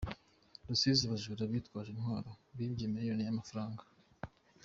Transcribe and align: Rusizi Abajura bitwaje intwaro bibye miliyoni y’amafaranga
Rusizi 0.67 1.03
Abajura 1.07 1.51
bitwaje 1.51 1.89
intwaro 1.93 2.29
bibye 2.55 2.85
miliyoni 2.93 3.21
y’amafaranga 3.23 3.83